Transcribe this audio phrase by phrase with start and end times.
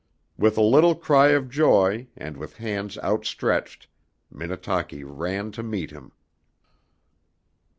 [0.35, 3.85] With a little cry of joy and with hands outstretched
[4.31, 6.11] Minnetaki ran to meet him.